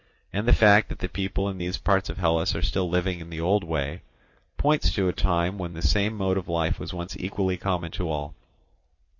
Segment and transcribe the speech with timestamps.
[0.33, 3.29] And the fact that the people in these parts of Hellas are still living in
[3.29, 4.01] the old way
[4.57, 8.09] points to a time when the same mode of life was once equally common to
[8.09, 8.33] all.